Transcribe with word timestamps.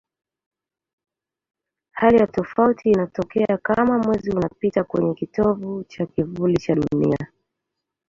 Hali 1.91 2.17
ya 2.17 2.27
tofauti 2.27 2.89
inatokea 2.91 3.57
kama 3.57 3.99
Mwezi 3.99 4.31
unapita 4.31 4.83
kwenye 4.83 5.13
kitovu 5.13 5.83
cha 5.83 6.05
kivuli 6.05 6.57
cha 6.57 6.75
Dunia. 6.75 7.27